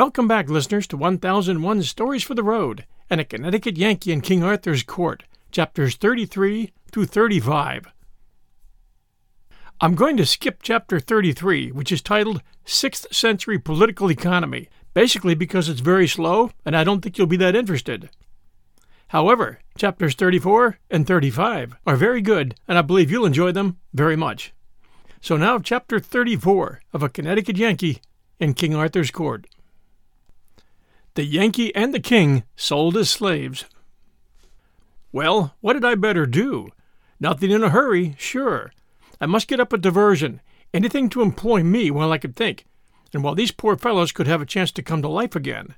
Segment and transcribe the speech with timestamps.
[0.00, 4.42] Welcome back, listeners, to 1001 Stories for the Road and a Connecticut Yankee in King
[4.42, 7.88] Arthur's Court, chapters 33 through 35.
[9.78, 15.68] I'm going to skip chapter 33, which is titled 6th Century Political Economy, basically because
[15.68, 18.08] it's very slow and I don't think you'll be that interested.
[19.08, 24.16] However, chapters 34 and 35 are very good, and I believe you'll enjoy them very
[24.16, 24.54] much.
[25.20, 28.00] So now, chapter 34 of A Connecticut Yankee
[28.38, 29.46] in King Arthur's Court.
[31.14, 33.64] The Yankee and the King sold as slaves.
[35.10, 36.68] Well, what had I better do?
[37.18, 38.72] Nothing in a hurry, sure.
[39.20, 40.40] I must get up a diversion,
[40.72, 42.64] anything to employ me while I could think,
[43.12, 45.74] and while these poor fellows could have a chance to come to life again.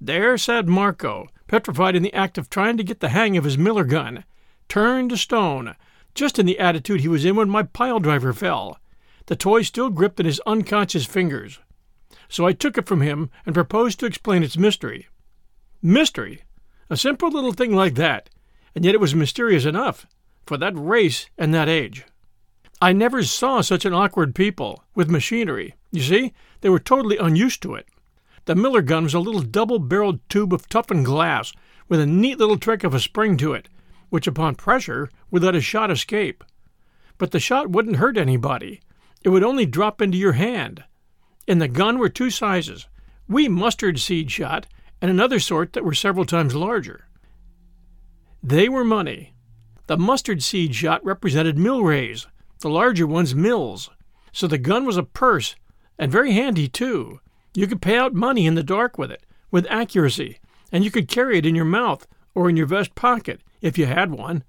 [0.00, 3.58] There sat Marco, petrified in the act of trying to get the hang of his
[3.58, 4.24] Miller gun,
[4.68, 5.76] turned to stone,
[6.14, 8.78] just in the attitude he was in when my pile driver fell,
[9.26, 11.58] the toy still gripped in his unconscious fingers.
[12.28, 15.08] So I took it from him and proposed to explain its mystery.
[15.82, 16.42] Mystery?
[16.88, 18.30] A simple little thing like that,
[18.74, 20.06] and yet it was mysterious enough,
[20.46, 22.04] for that race and that age.
[22.80, 25.74] I never saw such an awkward people, with machinery.
[25.90, 27.88] You see, they were totally unused to it.
[28.44, 31.52] The Miller gun was a little double barreled tube of toughened glass
[31.88, 33.68] with a neat little trick of a spring to it,
[34.10, 36.44] which upon pressure would let a shot escape.
[37.18, 38.80] But the shot wouldn't hurt anybody.
[39.22, 40.84] It would only drop into your hand.
[41.46, 42.88] In the gun were two sizes
[43.28, 44.66] wee mustard seed shot
[45.00, 47.06] and another sort that were several times larger.
[48.42, 49.34] They were money.
[49.86, 52.26] The mustard seed shot represented milrays,
[52.60, 53.90] the larger ones mills.
[54.32, 55.54] So the gun was a purse,
[55.98, 57.20] and very handy too.
[57.54, 60.38] You could pay out money in the dark with it, with accuracy,
[60.72, 63.86] and you could carry it in your mouth or in your vest pocket if you
[63.86, 64.44] had one.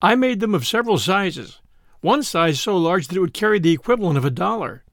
[0.00, 1.60] I made them of several sizes,
[2.00, 4.83] one size so large that it would carry the equivalent of a dollar.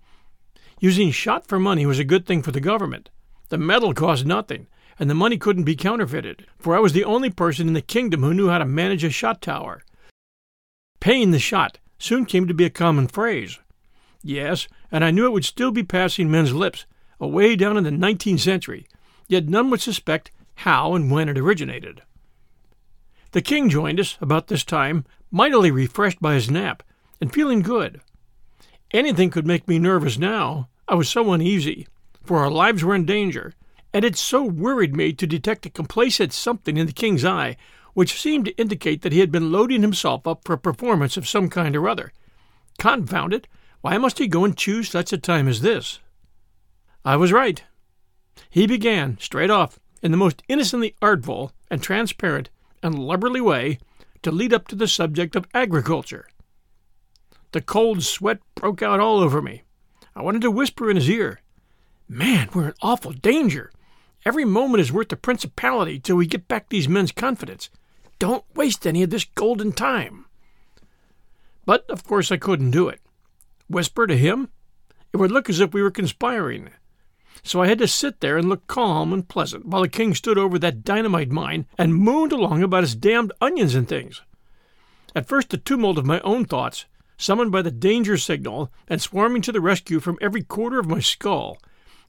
[0.81, 3.11] Using shot for money was a good thing for the government.
[3.49, 4.65] The metal cost nothing,
[4.97, 8.23] and the money couldn't be counterfeited, for I was the only person in the kingdom
[8.23, 9.83] who knew how to manage a shot tower.
[10.99, 13.59] Paying the shot soon came to be a common phrase.
[14.23, 16.87] Yes, and I knew it would still be passing men's lips
[17.19, 18.87] away down in the 19th century,
[19.27, 22.01] yet none would suspect how and when it originated.
[23.33, 26.81] The king joined us about this time, mightily refreshed by his nap,
[27.19, 28.01] and feeling good.
[28.89, 30.69] Anything could make me nervous now.
[30.91, 31.87] I was so uneasy,
[32.21, 33.53] for our lives were in danger,
[33.93, 37.55] and it so worried me to detect a complacent something in the king's eye
[37.93, 41.29] which seemed to indicate that he had been loading himself up for a performance of
[41.29, 42.11] some kind or other.
[42.77, 43.47] Confound it!
[43.79, 45.99] Why must he go and choose such a time as this?
[47.05, 47.63] I was right.
[48.49, 52.49] He began, straight off, in the most innocently artful and transparent
[52.83, 53.79] and lubberly way,
[54.23, 56.27] to lead up to the subject of agriculture.
[57.53, 59.63] The cold sweat broke out all over me.
[60.15, 61.41] I wanted to whisper in his ear,
[62.07, 63.71] Man, we're in awful danger.
[64.25, 67.69] Every moment is worth the principality till we get back these men's confidence.
[68.19, 70.25] Don't waste any of this golden time.
[71.65, 72.99] But, of course, I couldn't do it.
[73.69, 74.49] Whisper to him?
[75.13, 76.69] It would look as if we were conspiring
[77.43, 80.37] so I had to sit there and look calm and pleasant while the king stood
[80.37, 84.21] over that dynamite mine and mooned along about his damned onions and things.
[85.15, 86.85] At first, the tumult of my own thoughts,
[87.21, 90.99] summoned by the danger signal and swarming to the rescue from every quarter of my
[90.99, 91.57] skull,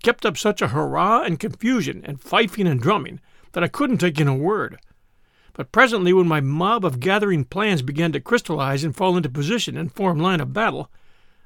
[0.03, 3.21] kept up such a hurrah and confusion and fifing and drumming
[3.53, 4.79] that I couldn't take in a word.
[5.53, 9.77] But presently, when my mob of gathering plans began to crystallize and fall into position
[9.77, 10.91] and form line of battle,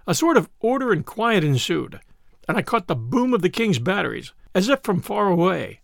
[0.07, 2.01] a sort of order and quiet ensued
[2.49, 5.81] and I caught the boom of the king's batteries, as if from far away.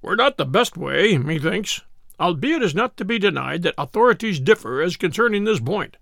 [0.00, 1.82] We're not the best way, methinks,
[2.18, 5.96] albeit it is not to be denied that authorities differ as concerning this point,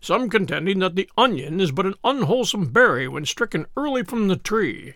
[0.00, 4.36] some contending that the onion is but an unwholesome berry when stricken early from the
[4.36, 4.94] tree.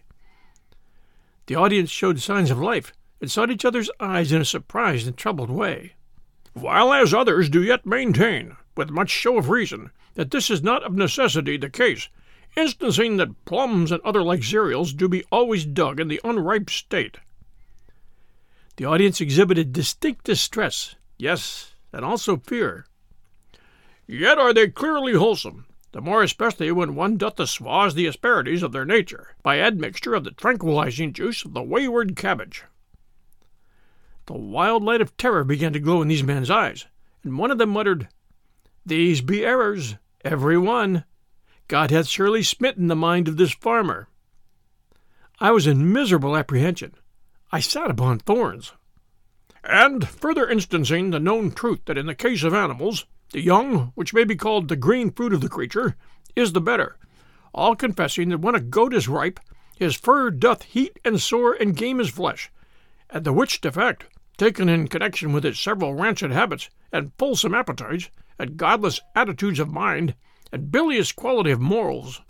[1.46, 5.16] The audience showed signs of life, and sought each other's eyes in a surprised and
[5.16, 5.94] troubled way.
[6.54, 10.82] While as others do yet maintain, with much show of reason, that this is not
[10.82, 12.08] of necessity the case,
[12.56, 17.18] instancing that plums and other like cereals do be always dug in the unripe state.
[18.76, 22.86] The audience exhibited distinct distress, yes, and also fear.
[24.12, 28.70] Yet are they clearly wholesome, the more especially when one doth assuage the asperities of
[28.70, 32.64] their nature by admixture of the tranquilizing juice of the wayward cabbage.
[34.26, 36.84] The wild light of terror began to glow in these men's eyes,
[37.24, 38.08] and one of them muttered,
[38.84, 41.04] These be errors, every one.
[41.66, 44.08] God hath surely smitten the mind of this farmer.
[45.40, 46.92] I was in miserable apprehension.
[47.50, 48.74] I sat upon thorns.
[49.64, 54.14] And further instancing the known truth that in the case of animals, the young, which
[54.14, 55.96] may be called the green fruit of the creature,
[56.36, 56.96] is the better,
[57.54, 59.40] all confessing that when a goat is ripe,
[59.76, 62.50] His fur doth heat and sore and game his flesh,
[63.10, 64.04] and the which defect,
[64.36, 69.70] taken in connection with his several rancid habits, and fulsome appetites, and godless attitudes of
[69.70, 70.14] mind,
[70.52, 72.20] and bilious quality of morals.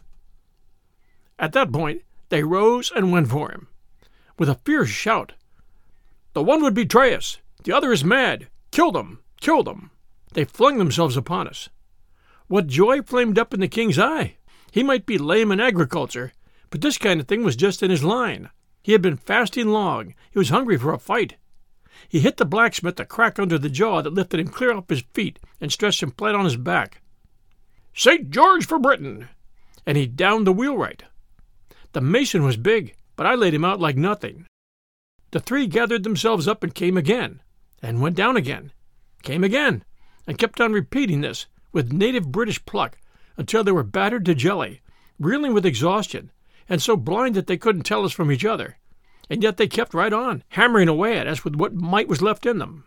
[1.38, 3.68] At that point they rose and went for him,
[4.38, 5.32] with a fierce shout.
[6.32, 8.48] The one would betray us, the other is mad.
[8.70, 9.20] Kill them!
[9.40, 9.91] Kill them!
[10.34, 11.68] They flung themselves upon us.
[12.48, 14.36] What joy flamed up in the king's eye!
[14.70, 16.32] He might be lame in agriculture,
[16.70, 18.50] but this kind of thing was just in his line.
[18.82, 20.14] He had been fasting long.
[20.30, 21.36] He was hungry for a fight.
[22.08, 25.04] He hit the blacksmith a crack under the jaw that lifted him clear off his
[25.12, 27.02] feet and stretched him flat on his back.
[27.94, 28.30] St.
[28.30, 29.28] George for Britain!
[29.86, 31.04] And he downed the wheelwright.
[31.92, 34.46] The mason was big, but I laid him out like nothing.
[35.30, 37.40] The three gathered themselves up and came again,
[37.82, 38.72] and went down again,
[39.22, 39.84] came again,
[40.26, 42.98] and kept on repeating this with native British pluck
[43.36, 44.80] until they were battered to jelly,
[45.18, 46.30] reeling with exhaustion,
[46.68, 48.78] and so blind that they couldn't tell us from each other.
[49.30, 52.44] And yet they kept right on, hammering away at us with what might was left
[52.44, 52.84] in them.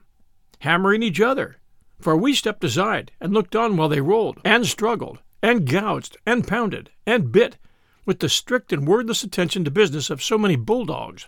[0.59, 1.57] Hammering each other.
[1.99, 6.47] For we stepped aside and looked on while they rolled, and struggled, and gouged, and
[6.47, 7.57] pounded, and bit,
[8.05, 11.27] with the strict and wordless attention to business of so many bulldogs.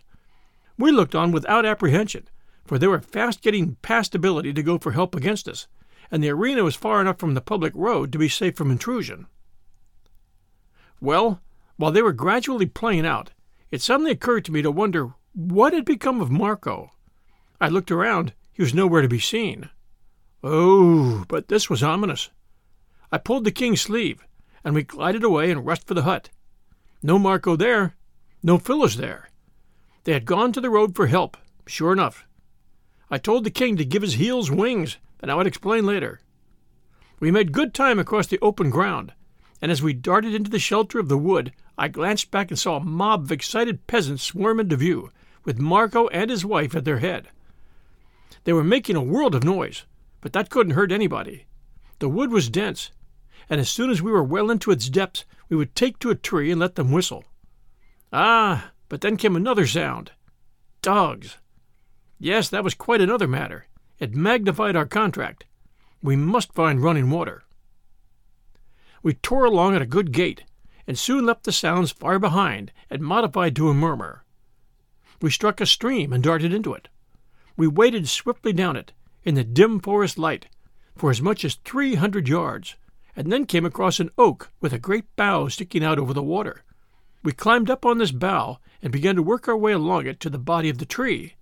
[0.78, 2.28] We looked on without apprehension,
[2.66, 5.68] for they were fast getting past ability to go for help against us,
[6.12, 9.28] and the arena was far enough from the public road to be safe from intrusion.
[11.00, 11.42] Well,
[11.76, 13.32] while they were gradually playing out,
[13.72, 16.92] it suddenly occurred to me to wonder what had become of Marco.
[17.62, 18.34] I looked around.
[18.52, 19.70] He was nowhere to be seen.
[20.44, 22.30] Oh, but this was ominous.
[23.12, 24.26] I pulled the king's sleeve,
[24.64, 26.30] and we glided away and rushed for the hut.
[27.04, 27.96] No Marco there.
[28.42, 29.30] No Phyllis there.
[30.04, 31.38] They had gone to the road for help,
[31.68, 32.27] sure enough.
[33.10, 36.20] I told the king to give his heels wings, and I would explain later.
[37.20, 39.14] We made good time across the open ground,
[39.62, 42.78] and as we darted into the shelter of the wood, I glanced back and saw
[42.78, 45.12] a mob of excited peasants swarm into view,
[45.46, 47.30] with Marco and his wife at their head.
[48.44, 49.86] They were making a world of noise,
[50.22, 51.46] but that couldn't hurt anybody.
[52.00, 52.92] The wood was dense,
[53.50, 56.16] and as soon as we were well into its depths, we would take to a
[56.16, 57.24] tree and let them whistle.
[58.12, 60.12] Ah, but then came another sound
[60.82, 61.38] dogs.
[62.20, 63.68] Yes, that was quite another matter.
[64.00, 65.46] It magnified our contract.
[66.02, 67.44] We must find running water.
[69.04, 70.44] We tore along at a good gait,
[70.88, 74.24] and soon left the sounds far behind and modified to a murmur.
[75.22, 76.88] We struck a stream and darted into it.
[77.56, 78.94] We waded swiftly down it,
[79.24, 80.48] in the dim forest light,
[80.96, 82.76] for as much as three hundred yards,
[83.16, 86.64] and then came across an oak with a great bough sticking out over the water.
[87.24, 90.30] We climbed up on this bough and began to work our way along it to
[90.30, 91.36] the body of the tree.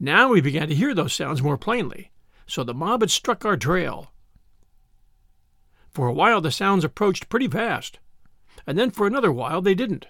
[0.00, 2.10] Now we began to hear those sounds more plainly,
[2.46, 4.12] so the mob had struck our trail.
[5.90, 8.00] For a while the sounds approached pretty fast,
[8.66, 10.06] and then for another while they didn't.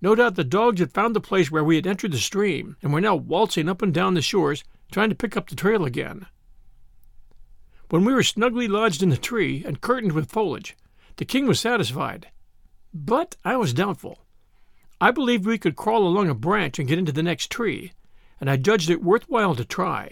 [0.00, 2.92] No doubt the dogs had found the place where we had entered the stream and
[2.92, 6.26] were now waltzing up and down the shores trying to pick up the trail again.
[7.90, 10.76] When we were snugly lodged in the tree and curtained with foliage,
[11.16, 12.28] the king was satisfied.
[12.92, 14.24] But I was doubtful.
[15.00, 17.92] I believed we could crawl along a branch and get into the next tree,
[18.44, 20.10] and I judged it worth while to try.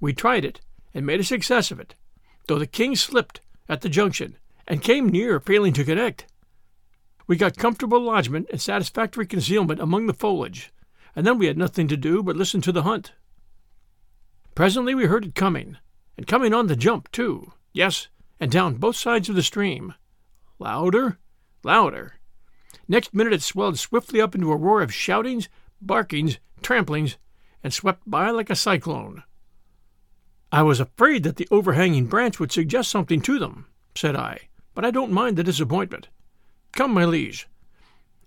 [0.00, 0.60] We tried it
[0.92, 1.94] and made a success of it,
[2.46, 3.40] though the king slipped
[3.70, 4.36] at the junction
[4.66, 6.26] and came near failing to connect.
[7.26, 10.74] We got comfortable lodgment and satisfactory concealment among the foliage,
[11.16, 13.12] and then we had nothing to do but listen to the hunt.
[14.54, 15.78] Presently we heard it coming,
[16.18, 17.54] and coming on the jump, too.
[17.72, 19.94] Yes, and down both sides of the stream.
[20.58, 21.16] Louder,
[21.64, 22.18] louder.
[22.86, 25.48] Next minute it swelled swiftly up into a roar of shoutings,
[25.80, 27.16] barkings, tramplings,
[27.62, 29.22] and swept by like a cyclone.
[30.50, 34.84] I was afraid that the overhanging branch would suggest something to them, said I, but
[34.84, 36.08] I don't mind the disappointment.
[36.72, 37.48] Come, my liege.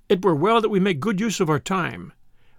[0.09, 2.13] It were well that we make good use of our time.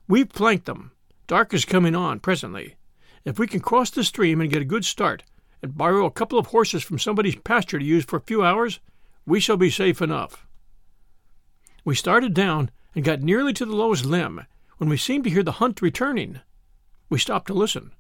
[0.08, 0.92] We've flanked them.
[1.26, 2.76] Dark is coming on presently.
[3.24, 5.22] If we can cross the stream and get a good start,
[5.62, 8.80] and borrow a couple of horses from somebody's pasture to use for a few hours,
[9.24, 10.46] we shall be safe enough.
[11.84, 14.44] We started down and got nearly to the lowest limb
[14.78, 16.40] when we seemed to hear the hunt returning.
[17.12, 17.92] We stopped to listen.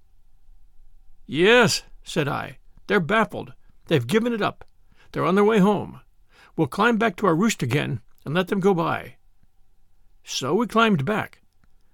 [1.26, 2.56] Yes, said I.
[2.86, 3.52] They're baffled.
[3.88, 4.64] They've given it up.
[5.12, 6.00] They're on their way home.
[6.56, 9.16] We'll climb back to our roost again and let them go by.
[10.24, 11.42] So we climbed back.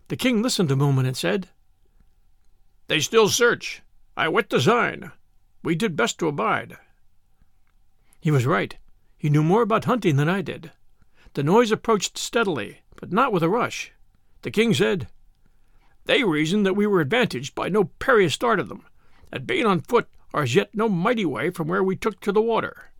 [0.06, 1.48] The king listened a moment and said,
[2.86, 3.82] They still search.
[4.16, 5.10] I wit design.
[5.64, 6.76] We did best to abide.
[8.20, 8.76] He was right.
[9.16, 10.70] He knew more about hunting than I did.
[11.34, 13.90] The noise approached steadily, but not with a rush.
[14.42, 15.08] The king said,
[16.08, 18.86] They reasoned that we were advantaged by no perilous start of them,
[19.30, 22.32] that being on foot are as yet no mighty way from where we took to
[22.32, 22.92] the water.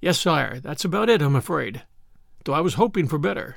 [0.00, 1.82] Yes, sire, that's about it, I'm afraid,
[2.44, 3.56] though I was hoping for better.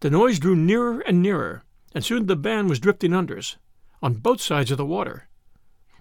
[0.00, 1.64] The noise drew nearer and nearer,
[1.94, 3.56] and soon the band was drifting under us,
[4.02, 5.28] on both sides of the water.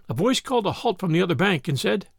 [0.10, 2.10] A voice called a halt from the other bank and said,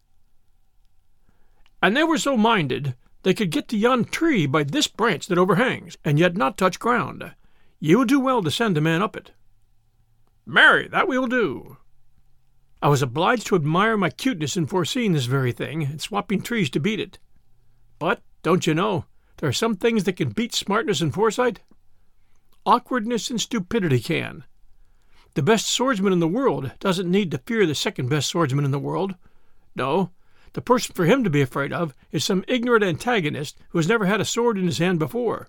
[1.82, 2.94] And they were so minded
[3.24, 6.78] they could get to yon tree by this branch that overhangs, and yet not touch
[6.78, 7.34] ground.
[7.86, 9.30] Ye will do well to send a man up it.
[10.44, 11.76] Marry, that we will do.
[12.82, 16.68] I was obliged to admire my cuteness in foreseeing this very thing, and swapping trees
[16.70, 17.20] to beat it.
[18.00, 19.04] But, don't you know,
[19.36, 21.60] there are some things that can beat smartness and foresight?
[22.66, 24.42] Awkwardness and stupidity can.
[25.34, 28.72] The best swordsman in the world doesn't need to fear the second best swordsman in
[28.72, 29.14] the world.
[29.76, 30.10] No,
[30.54, 34.06] the person for him to be afraid of is some ignorant antagonist who has never
[34.06, 35.46] had a sword in his hand before.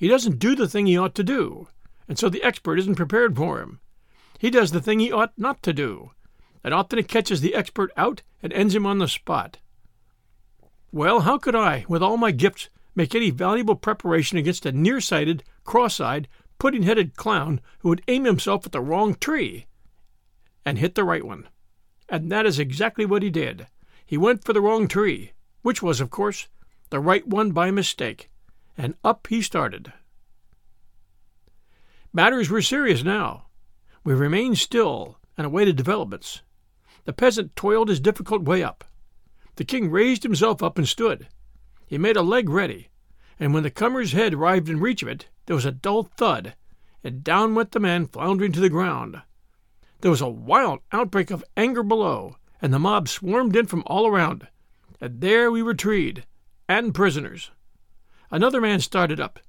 [0.00, 1.68] He doesn't do the thing he ought to do,
[2.08, 3.80] and so the expert isn't prepared for him.
[4.38, 6.12] He does the thing he ought not to do,
[6.64, 9.58] and often it catches the expert out and ends him on the spot.
[10.90, 15.44] Well, how could I, with all my gifts, make any valuable preparation against a near-sighted,
[15.64, 16.28] cross-eyed,
[16.58, 19.66] pudding-headed clown who would aim himself at the wrong tree
[20.64, 21.46] and hit the right one?
[22.08, 23.66] And that is exactly what he did.
[24.06, 26.48] He went for the wrong tree, which was, of course,
[26.88, 28.29] the right one by mistake,
[28.80, 29.92] and up he started.
[32.14, 33.44] Matters were serious now.
[34.04, 36.40] We remained still and awaited developments.
[37.04, 38.84] The peasant toiled his difficult way up.
[39.56, 41.28] The king raised himself up and stood.
[41.86, 42.88] He made a leg ready,
[43.38, 46.54] and when the comer's head arrived in reach of it, there was a dull thud,
[47.04, 49.20] and down went the man floundering to the ground.
[50.00, 54.06] There was a wild outbreak of anger below, and the mob swarmed in from all
[54.06, 54.48] around,
[55.02, 56.24] and there we were treed,
[56.66, 57.50] and prisoners.
[58.30, 59.40] Another man started up.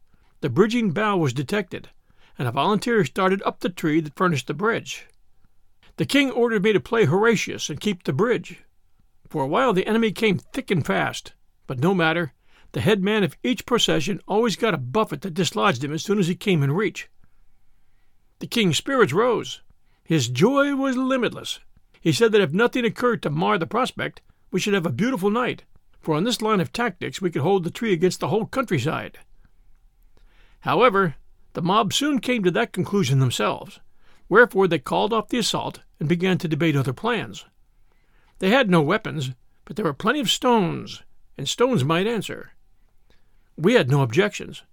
[0.41, 1.89] The bridging bough was detected,
[2.37, 5.05] and a volunteer started up the tree that furnished the bridge.
[5.97, 8.63] The king ordered me to play Horatius and keep the bridge.
[9.29, 11.33] For a while the enemy came thick and fast,
[11.67, 12.33] but no matter.
[12.73, 16.19] The head man of each procession always got a buffet that dislodged him as soon
[16.19, 17.09] as he came in reach.
[18.39, 19.61] The king's spirits rose.
[20.03, 21.59] His joy was limitless.
[21.99, 24.21] He said that if nothing occurred to mar the prospect,
[24.51, 25.65] we should have a beautiful night,
[26.01, 29.19] for on this line of tactics we could hold the tree against the whole countryside.
[30.61, 31.15] However,
[31.53, 33.79] the mob soon came to that conclusion themselves,
[34.29, 37.45] wherefore they called off the assault and began to debate other plans.
[38.39, 39.31] They had no weapons,
[39.65, 41.03] but there were plenty of stones,
[41.37, 42.51] and stones might answer.
[43.55, 44.63] We had no objections.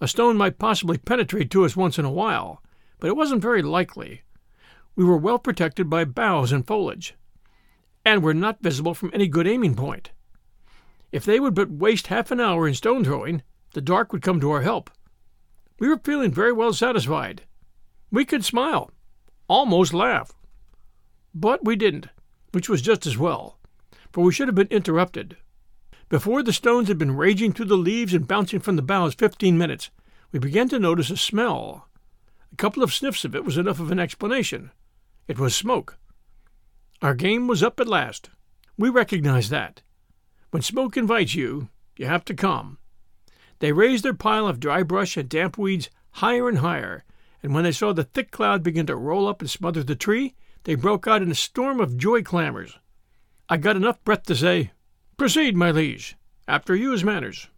[0.00, 2.62] A stone might possibly penetrate to us once in a while,
[2.98, 4.22] but it wasn't very likely,
[4.96, 7.14] we were well protected by boughs and foliage,
[8.04, 10.10] and were not visible from any good aiming point.
[11.14, 14.40] If they would but waste half an hour in stone throwing, the dark would come
[14.40, 14.90] to our help.
[15.78, 17.42] We were feeling very well satisfied.
[18.10, 18.90] We could smile,
[19.46, 20.32] almost laugh.
[21.32, 22.08] But we didn't,
[22.50, 23.60] which was just as well,
[24.10, 25.36] for we should have been interrupted.
[26.08, 29.56] Before the stones had been raging through the leaves and bouncing from the boughs fifteen
[29.56, 29.90] minutes,
[30.32, 31.86] we began to notice a smell.
[32.52, 34.72] A couple of sniffs of it was enough of an explanation.
[35.28, 35.96] It was smoke.
[37.02, 38.30] Our game was up at last.
[38.76, 39.82] We recognized that.
[40.54, 42.78] When smoke invites you, you have to come.
[43.58, 47.02] They raised their pile of dry brush and damp weeds higher and higher,
[47.42, 50.36] and when they saw the thick cloud begin to roll up and smother the tree,
[50.62, 52.78] they broke out in a storm of joy clamors.
[53.48, 54.70] I got enough breath to say,
[55.16, 56.14] Proceed, my liege.
[56.46, 57.48] After you as manners.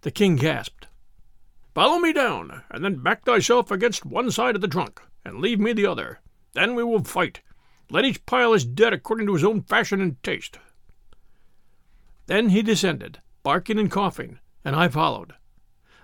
[0.00, 0.88] The king gasped.
[1.72, 5.60] Follow me down, and then back thyself against one side of the trunk, and leave
[5.60, 6.18] me the other.
[6.52, 7.42] Then we will fight.
[7.92, 10.58] Let each pile his dead according to his own fashion and taste.
[12.32, 15.34] Then he descended, barking and coughing, and I followed.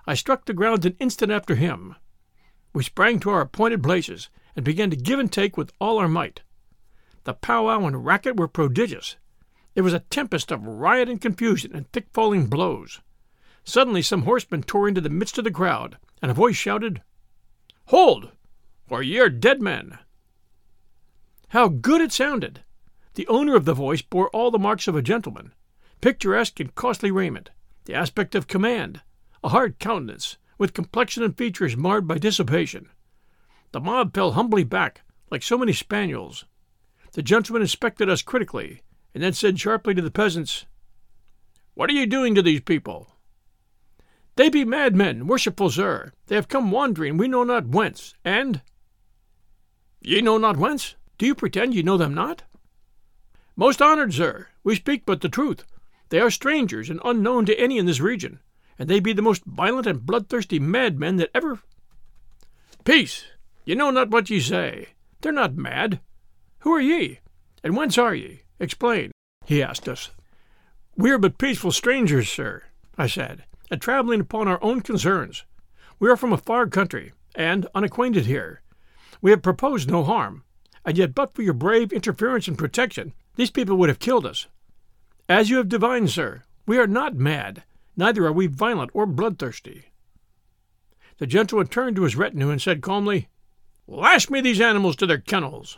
[0.07, 1.95] I struck the ground an instant after him.
[2.75, 6.07] We sprang to our appointed places and began to give and take with all our
[6.07, 6.43] might.
[7.25, 9.17] The powwow and racket were prodigious.
[9.75, 13.01] It was a tempest of riot and confusion and thick falling blows.
[13.65, 17.01] Suddenly some horsemen tore into the midst of the crowd, and a voice shouted,
[17.87, 18.33] Hold,
[18.91, 19.99] or ye are dead men.
[21.49, 22.65] How good it sounded!
[23.15, 25.55] The owner of the voice bore all the marks of a gentleman
[26.01, 27.51] picturesque in costly raiment,
[27.85, 29.03] the aspect of command,
[29.43, 32.89] a hard countenance, with complexion and features marred by dissipation.
[33.73, 36.45] The mob fell humbly back, like so many spaniels.
[37.13, 38.83] The gentleman inspected us critically,
[39.15, 40.67] and then said sharply to the peasants,
[41.75, 43.15] What are you doing to these people?
[44.37, 46.13] They be madmen, worshipful sir.
[46.27, 48.63] They have come wandering we know not whence, and.
[50.01, 50.95] Ye know not whence?
[51.19, 52.45] Do you pretend ye know them not?
[53.57, 55.65] Most honored sir, we speak but the truth.
[56.11, 58.41] They are strangers and unknown to any in this region,
[58.79, 61.61] and they be the most violent and bloodthirsty madmen that ever.
[62.85, 63.25] Peace!
[63.65, 64.89] Ye know not what ye say.
[65.21, 66.01] They're not mad.
[66.61, 67.21] Who are ye?
[67.63, 68.43] And whence are ye?
[68.59, 69.13] Explain,
[69.45, 70.11] he asked us.
[70.97, 72.63] We are but peaceful strangers, sir,
[72.97, 75.45] I said, and traveling upon our own concerns.
[76.01, 78.63] We are from a far country, and unacquainted here.
[79.21, 80.45] We have proposed no harm,
[80.85, 84.47] and yet but for your brave interference and protection, these people would have killed us.
[85.29, 87.65] As you have divined, sir, we are not mad,
[87.97, 89.93] neither are we violent or bloodthirsty.
[91.19, 93.29] The gentleman turned to his retinue and said calmly,
[93.87, 95.77] Lash me these animals to their kennels.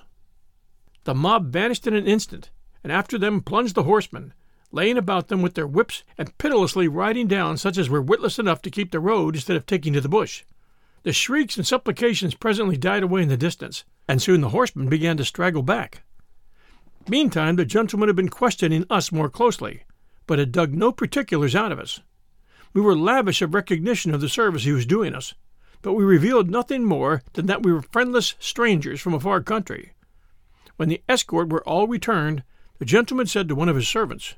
[1.03, 2.51] The mob vanished in an instant,
[2.85, 4.35] and after them plunged the horsemen,
[4.71, 8.63] laying about them with their whips and pitilessly riding down such as were witless enough
[8.63, 10.45] to keep the road instead of taking to the bush.
[11.03, 15.17] The shrieks and supplications presently died away in the distance, and soon the horsemen began
[15.17, 16.03] to straggle back.
[17.09, 19.85] Meantime, the gentleman had been questioning us more closely,
[20.27, 22.01] but had dug no particulars out of us.
[22.73, 25.35] We were lavish of recognition of the service he was doing us,
[25.83, 29.93] but we revealed nothing more than that we were friendless strangers from a far country.
[30.77, 32.45] When the escort were all returned,
[32.79, 34.35] the gentleman said to one of his servants,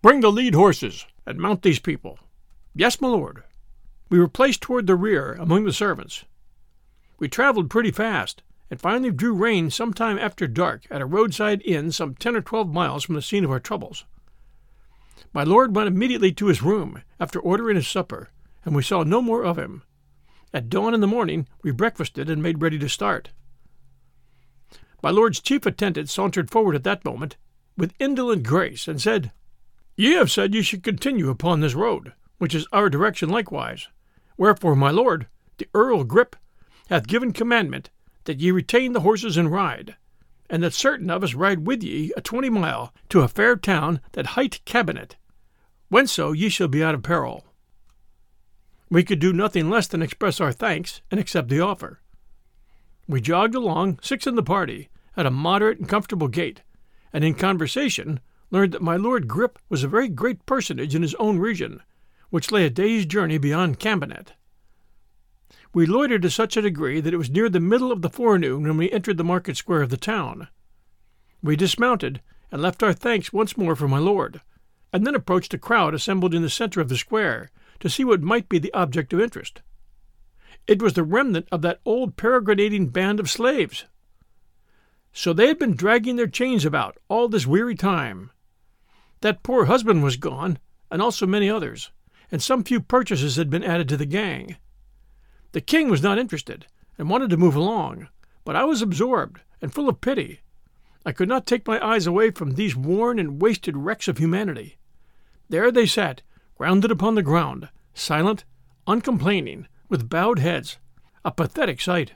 [0.00, 2.18] Bring the lead horses, and mount these people.
[2.74, 3.42] Yes, my lord.
[4.10, 6.24] We were placed toward the rear among the servants.
[7.18, 11.62] We traveled pretty fast, and finally drew rein some time after dark at a roadside
[11.64, 14.04] inn some ten or twelve miles from the scene of our troubles.
[15.32, 18.30] My lord went immediately to his room after ordering his supper,
[18.64, 19.82] and we saw no more of him.
[20.52, 23.30] At dawn in the morning we breakfasted and made ready to start.
[25.02, 27.36] My lord's chief attendant sauntered forward at that moment
[27.76, 29.30] with indolent grace and said,
[29.96, 33.88] Ye have said ye should continue upon this road, which is our direction likewise.
[34.36, 35.26] Wherefore, my lord,
[35.58, 36.36] the Earl Grip,
[36.88, 37.90] hath given commandment
[38.28, 39.96] that ye retain the horses and ride,
[40.50, 44.00] and that certain of us ride with ye a twenty mile to a fair town
[44.12, 45.16] that hight Cambenet,
[45.90, 47.46] whenso ye shall be out of peril.
[48.90, 52.00] We could do nothing less than express our thanks and accept the offer.
[53.08, 56.60] We jogged along, six in the party, at a moderate and comfortable gait,
[57.14, 61.14] and in conversation learned that my Lord Grip was a very great personage in his
[61.14, 61.82] own region,
[62.28, 64.34] which lay a day's journey beyond Cambenet.
[65.74, 68.62] We loitered to such a degree that it was near the middle of the forenoon
[68.62, 70.48] when we entered the market square of the town.
[71.42, 74.40] We dismounted and left our thanks once more for my lord,
[74.92, 77.50] and then approached a crowd assembled in the center of the square
[77.80, 79.60] to see what might be the object of interest.
[80.66, 83.84] It was the remnant of that old peregrinating band of slaves.
[85.12, 88.30] So they had been dragging their chains about all this weary time,
[89.20, 90.58] that poor husband was gone,
[90.90, 91.90] and also many others,
[92.30, 94.56] and some few purchases had been added to the gang.
[95.52, 96.66] The king was not interested,
[96.98, 98.08] and wanted to move along,
[98.44, 100.40] but I was absorbed and full of pity.
[101.06, 104.76] I could not take my eyes away from these worn and wasted wrecks of humanity.
[105.48, 106.22] There they sat,
[106.56, 108.44] grounded upon the ground, silent,
[108.86, 110.76] uncomplaining, with bowed heads,
[111.24, 112.12] a pathetic sight.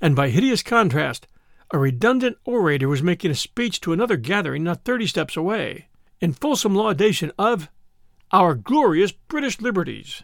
[0.00, 1.26] And by hideous contrast,
[1.70, 5.88] a redundant orator was making a speech to another gathering not thirty steps away
[6.20, 7.70] in fulsome laudation of
[8.32, 10.22] our glorious British liberties.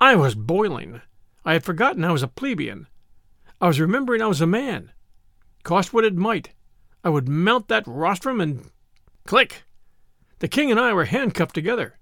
[0.00, 1.00] I was boiling.
[1.44, 2.86] I had forgotten I was a plebeian.
[3.60, 4.92] I was remembering I was a man.
[5.64, 6.50] Cost what it might,
[7.02, 8.70] I would mount that rostrum and
[9.26, 9.64] click.
[10.38, 11.98] The king and I were handcuffed together.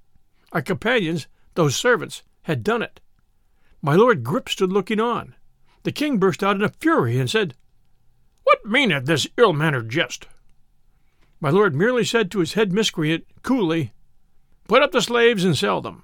[0.52, 3.00] Our companions, those servants, had done it.
[3.80, 5.34] My lord Grip stood looking on.
[5.84, 7.54] The king burst out in a fury and said,
[8.44, 10.26] What meaneth this ill mannered jest?
[11.40, 13.92] My lord merely said to his head miscreant, coolly,
[14.68, 16.02] Put up the slaves and sell them.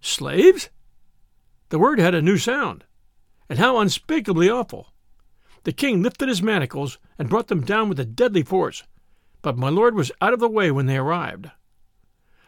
[0.00, 0.70] Slaves?
[1.70, 2.84] The word had a new sound,
[3.48, 4.92] and how unspeakably awful.
[5.62, 8.82] The king lifted his manacles and brought them down with a deadly force,
[9.40, 11.50] but my lord was out of the way when they arrived.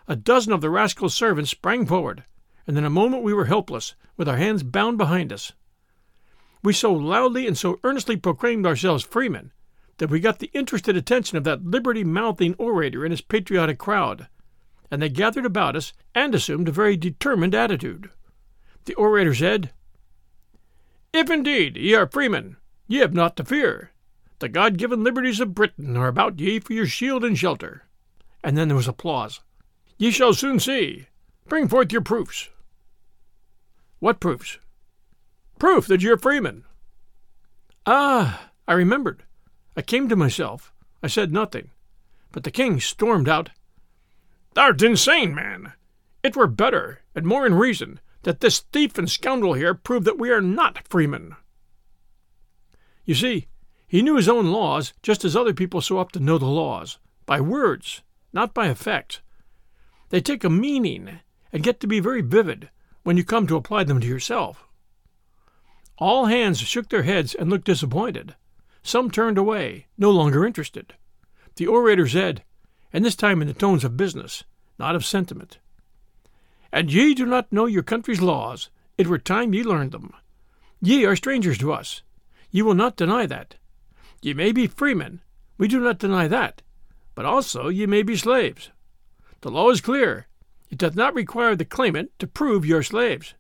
[0.09, 2.25] A dozen of the rascal's servants sprang forward,
[2.67, 5.53] and in a moment we were helpless, with our hands bound behind us.
[6.65, 9.53] We so loudly and so earnestly proclaimed ourselves freemen
[9.99, 14.27] that we got the interested attention of that liberty mouthing orator and his patriotic crowd,
[14.91, 18.11] and they gathered about us and assumed a very determined attitude.
[18.85, 19.71] The orator said,
[21.13, 22.57] If indeed ye are freemen,
[22.89, 23.91] ye have naught to fear.
[24.41, 27.85] The God given liberties of Britain are about ye for your shield and shelter.
[28.43, 29.41] And then there was applause.
[29.99, 31.07] Ye shall soon see.
[31.49, 32.49] Bring forth your proofs.
[34.01, 34.59] What proofs?
[35.61, 36.65] Proof that you're freemen.
[37.87, 39.23] Ah, I remembered.
[39.77, 40.73] I came to myself.
[41.05, 41.71] I said nothing.
[42.33, 43.51] But the king stormed out,
[44.55, 45.73] Thou'rt insane, man!
[46.23, 50.19] It were better, and more in reason, that this thief and scoundrel here prove that
[50.19, 51.37] we are not freemen.
[53.05, 53.49] You see,
[53.87, 57.41] he knew his own laws just as other people so often know the laws, by
[57.41, 59.21] words, not by effect.
[60.11, 61.21] They take a meaning
[61.53, 62.71] and get to be very vivid
[63.03, 64.67] when you come to apply them to yourself.
[65.99, 68.35] All hands shook their heads and looked disappointed.
[68.83, 70.95] Some turned away, no longer interested.
[71.57, 72.43] The orator said,
[72.93, 74.45] and this time in the tones of business,
[74.79, 75.59] not of sentiment,
[76.73, 80.15] And ye do not know your country's laws, It were time ye learned them.
[80.81, 82.03] Ye are strangers to us.
[82.51, 83.57] Ye will not deny that.
[84.21, 85.21] Ye may be freemen.
[85.59, 86.63] We do not deny that.
[87.15, 88.71] But also ye may be slaves.
[89.43, 90.29] The law is clear.
[90.71, 93.35] It doth not require the claimant to prove ye are slaves.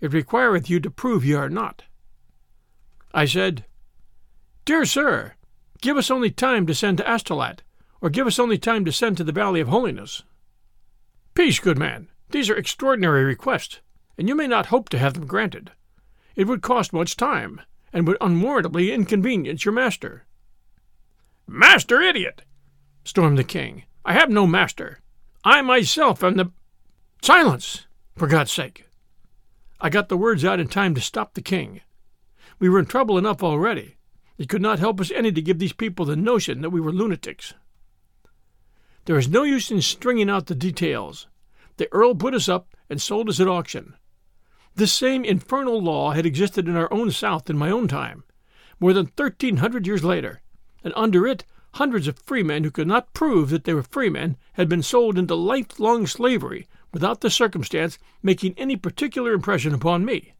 [0.00, 1.84] It requireth you to prove ye are not.
[3.12, 3.64] I said,
[4.64, 5.34] Dear sir,
[5.80, 7.60] give us only time to send to Astolat,
[8.00, 10.22] or give us only time to send to the Valley of Holiness.
[11.34, 12.08] Peace, good man.
[12.30, 13.80] These are extraordinary requests,
[14.18, 15.72] and you may not hope to have them granted.
[16.34, 17.60] It would cost much time,
[17.92, 20.26] and would unwarrantably inconvenience your master.
[21.46, 22.42] Master idiot!
[23.04, 23.84] stormed the king.
[24.04, 25.00] I have no master.
[25.44, 26.50] I myself am the.
[27.22, 27.86] Silence!
[28.16, 28.86] For God's sake!
[29.80, 31.82] I got the words out in time to stop the king.
[32.58, 33.96] We were in trouble enough already.
[34.38, 36.92] It could not help us any to give these people the notion that we were
[36.92, 37.54] lunatics.
[39.04, 41.28] There is no use in stringing out the details.
[41.76, 43.94] The Earl put us up and sold us at auction.
[44.74, 48.24] This same infernal law had existed in our own South in my own time,
[48.78, 50.42] more than thirteen hundred years later,
[50.84, 54.68] and under it hundreds of freemen who could not prove that they were freemen had
[54.68, 60.32] been sold into lifelong slavery without the circumstance making any particular impression upon me.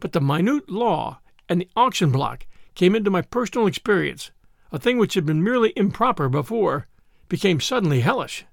[0.00, 4.30] But the minute law and the auction block came into my personal experience,
[4.72, 6.88] a thing which had been merely improper before
[7.28, 8.44] became suddenly hellish.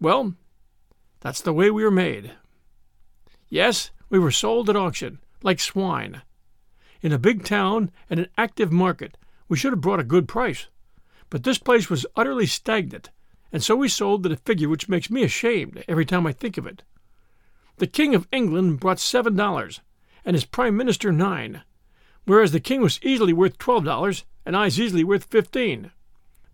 [0.00, 0.34] Well,
[1.22, 2.32] that's the way we were made.
[3.48, 6.22] Yes, we were sold at auction, like swine.
[7.00, 9.16] In a big town and an active market,
[9.48, 10.66] we should have brought a good price.
[11.30, 13.10] But this place was utterly stagnant,
[13.52, 16.58] and so we sold at a figure which makes me ashamed every time I think
[16.58, 16.82] of it.
[17.78, 19.80] The King of England brought seven dollars,
[20.24, 21.62] and his Prime Minister nine,
[22.24, 25.92] whereas the King was easily worth twelve dollars, and I's easily worth fifteen.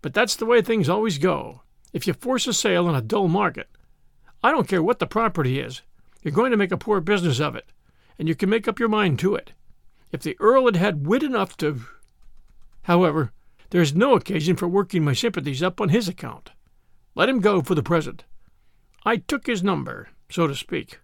[0.01, 1.61] But that's the way things always go.
[1.91, 3.67] If you force a sale in a dull market,
[4.41, 5.81] I don't care what the property is,
[6.21, 7.71] you're going to make a poor business of it,
[8.17, 9.53] and you can make up your mind to it.
[10.11, 11.81] If the Earl had had wit enough to.
[12.83, 13.31] However,
[13.69, 16.51] there is no occasion for working my sympathies up on his account.
[17.15, 18.25] Let him go for the present.
[19.05, 20.99] I took his number, so to speak.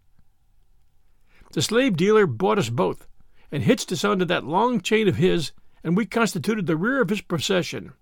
[1.54, 3.08] The slave dealer bought us both,
[3.52, 5.52] and hitched us onto that long chain of his,
[5.84, 7.94] and we constituted the rear of his procession.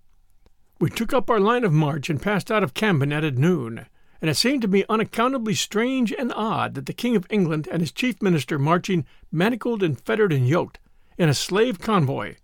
[0.80, 3.86] We took up our line of march and passed out of Cambenet at noon
[4.24, 7.82] and it seemed to me unaccountably strange and odd that the King of England and
[7.82, 10.78] his chief minister marching manacled and fettered and yoked
[11.18, 12.34] in a slave convoy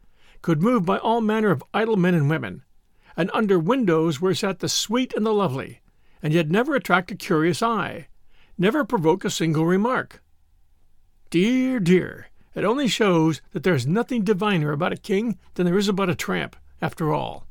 [0.43, 2.63] could move by all manner of idle men and women,
[3.17, 5.81] and under windows where sat the sweet and the lovely,
[6.23, 8.09] and yet never attract a curious eye,
[8.59, 10.23] never provoke a single remark.
[11.31, 15.79] Dear, dear, it only shows that there is nothing diviner about a king than there
[15.79, 17.47] is about a tramp, after all.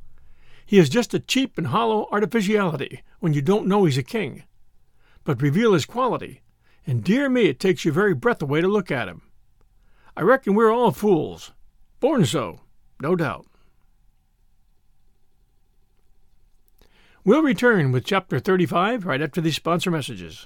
[0.69, 4.43] He is just a cheap and hollow artificiality when you don't know he's a king.
[5.23, 6.41] But reveal his quality,
[6.85, 9.23] and dear me, it takes your very breath away to look at him.
[10.15, 11.53] I reckon we're all fools.
[11.99, 12.59] Born so,
[13.01, 13.47] no doubt.
[17.23, 20.45] We'll return with Chapter 35 right after these sponsor messages.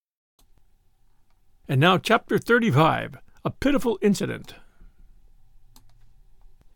[1.67, 4.55] And now, Chapter 35 A Pitiful Incident.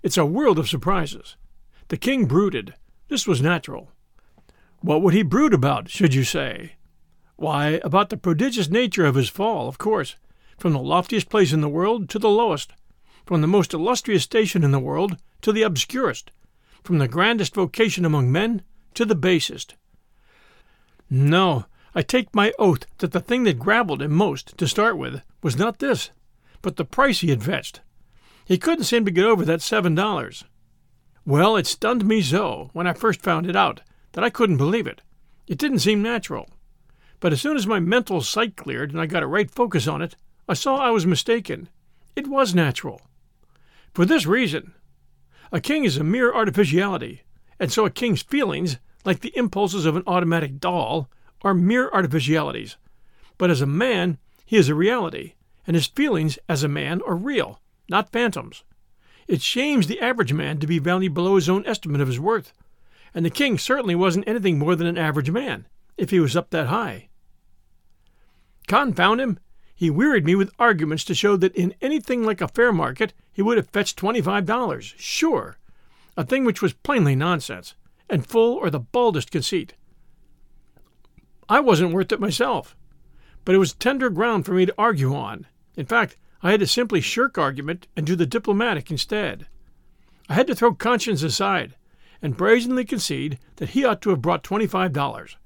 [0.04, 1.36] It's a world of surprises.
[1.88, 2.76] The king brooded.
[3.08, 3.92] This was natural.
[4.82, 6.74] What would he brood about, should you say?
[7.36, 10.16] Why, about the prodigious nature of his fall, of course,
[10.58, 12.74] from the loftiest place in the world to the lowest,
[13.26, 16.32] from the most illustrious station in the world to the obscurest,
[16.84, 18.62] from the grandest vocation among men
[18.94, 19.76] to the basest.
[21.10, 21.66] No,
[21.98, 25.58] I take my oath that the thing that gravelled him most, to start with, was
[25.58, 26.12] not this,
[26.62, 27.80] but the price he had fetched.
[28.44, 30.44] He couldn't seem to get over that seven dollars.
[31.26, 33.82] Well, it stunned me so, when I first found it out,
[34.12, 35.02] that I couldn't believe it.
[35.48, 36.50] It didn't seem natural.
[37.22, 40.02] But as soon as my mental sight cleared and I got a right focus on
[40.02, 40.18] it,
[40.50, 41.70] I saw I was mistaken.
[42.16, 43.02] It was natural.
[43.94, 44.74] For this reason
[45.52, 47.22] a king is a mere artificiality,
[47.60, 51.10] and so a king's feelings, like the impulses of an automatic doll,
[51.46, 52.76] are mere artificialities.
[53.38, 57.16] But as a man, he is a reality, and his feelings as a man are
[57.16, 58.64] real, not phantoms.
[59.28, 62.52] It shames the average man to be valued below his own estimate of his worth,
[63.14, 66.50] and the king certainly wasn't anything more than an average man, if he was up
[66.50, 67.10] that high.
[68.68, 69.40] Confound him!
[69.76, 73.42] He wearied me with arguments to show that in anything like a fair market he
[73.42, 75.58] would have fetched twenty-five dollars, sure,
[76.18, 77.76] a thing which was plainly nonsense,
[78.10, 79.74] and full or the baldest conceit.
[81.48, 82.76] I wasn't worth it myself,
[83.44, 85.46] but it was tender ground for me to argue on.
[85.76, 89.48] In fact, I had to simply shirk argument and do the diplomatic instead.
[90.28, 91.76] I had to throw conscience aside
[92.22, 95.38] and brazenly concede that he ought to have brought twenty-five dollars,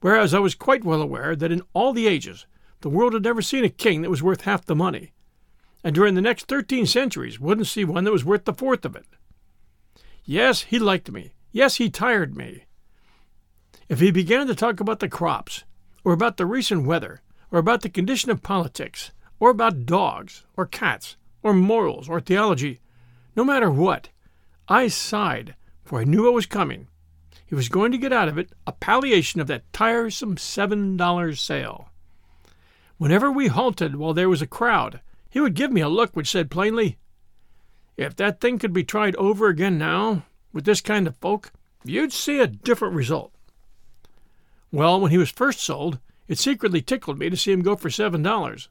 [0.00, 2.46] whereas I was quite well aware that in all the ages
[2.80, 5.12] the world had never seen a king that was worth half the money,
[5.82, 8.96] and during the next thirteen centuries wouldn't see one that was worth the fourth of
[8.96, 9.06] it.
[10.24, 11.32] Yes, he liked me.
[11.52, 12.64] Yes, he tired me.
[13.88, 15.64] If he began to talk about the crops,
[16.04, 17.20] or about the recent weather,
[17.50, 22.80] or about the condition of politics, or about dogs, or cats, or morals, or theology,
[23.36, 24.08] no matter what,
[24.68, 26.88] I sighed, for I knew what was coming.
[27.44, 31.40] He was going to get out of it a palliation of that tiresome seven dollars
[31.40, 31.90] sale.
[32.96, 36.30] Whenever we halted while there was a crowd, he would give me a look which
[36.30, 36.96] said plainly,
[37.98, 41.52] If that thing could be tried over again now, with this kind of folk,
[41.84, 43.32] you'd see a different result.
[44.74, 47.90] Well, when he was first sold, it secretly tickled me to see him go for
[47.90, 48.68] seven dollars.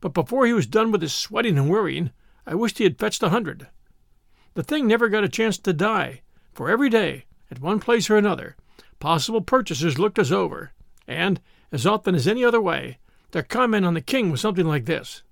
[0.00, 2.12] But before he was done with his sweating and worrying,
[2.46, 3.66] I wished he had fetched a hundred.
[4.54, 6.22] The thing never got a chance to die,
[6.54, 8.56] for every day, at one place or another,
[9.00, 10.72] possible purchasers looked us over,
[11.06, 12.96] and, as often as any other way,
[13.32, 15.24] their comment on the king was something like this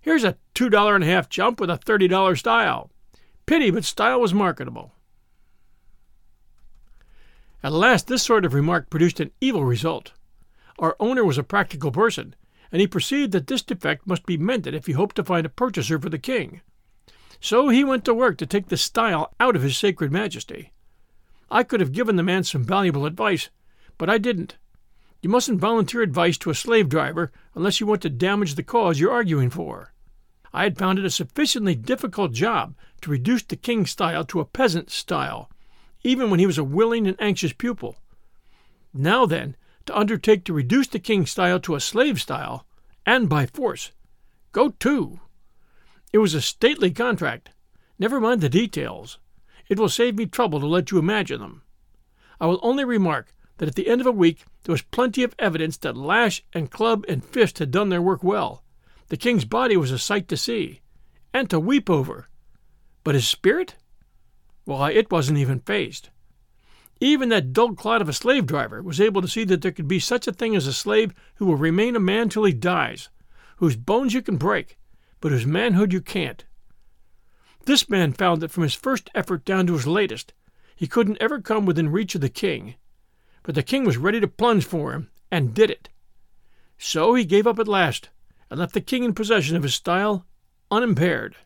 [0.00, 2.90] Here's a two dollar and a half jump with a thirty dollar style.
[3.44, 4.94] Pity, but style was marketable.
[7.64, 10.12] At last, this sort of remark produced an evil result.
[10.78, 12.36] Our owner was a practical person,
[12.70, 15.48] and he perceived that this defect must be mended if he hoped to find a
[15.48, 16.60] purchaser for the king.
[17.40, 20.72] So he went to work to take the style out of his sacred majesty.
[21.50, 23.48] I could have given the man some valuable advice,
[23.96, 24.58] but I didn't.
[25.22, 29.00] You mustn't volunteer advice to a slave driver unless you want to damage the cause
[29.00, 29.94] you're arguing for.
[30.52, 34.44] I had found it a sufficiently difficult job to reduce the king's style to a
[34.44, 35.48] peasant style,
[36.04, 37.96] even when he was a willing and anxious pupil.
[38.92, 42.66] Now then, to undertake to reduce the king's style to a slave style,
[43.04, 43.90] and by force.
[44.52, 45.20] Go to!
[46.12, 47.50] It was a stately contract.
[47.98, 49.18] Never mind the details.
[49.68, 51.62] It will save me trouble to let you imagine them.
[52.40, 55.34] I will only remark that at the end of a week there was plenty of
[55.38, 58.62] evidence that lash and club and fist had done their work well.
[59.08, 60.80] The king's body was a sight to see,
[61.32, 62.28] and to weep over.
[63.04, 63.76] But his spirit?
[64.64, 66.08] Why, it wasn't even phased.
[67.00, 69.88] Even that dull clod of a slave driver was able to see that there could
[69.88, 73.10] be such a thing as a slave who will remain a man till he dies,
[73.56, 74.78] whose bones you can break,
[75.20, 76.44] but whose manhood you can't.
[77.66, 80.32] This man found that from his first effort down to his latest,
[80.76, 82.74] he couldn't ever come within reach of the king,
[83.42, 85.88] but the king was ready to plunge for him, and did it.
[86.78, 88.10] So he gave up at last,
[88.50, 90.26] and left the king in possession of his style,
[90.70, 91.36] unimpaired.